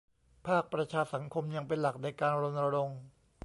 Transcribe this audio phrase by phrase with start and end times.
[0.47, 3.01] ภาคประชาสังคมยังเป็นหลักในการรณรงค์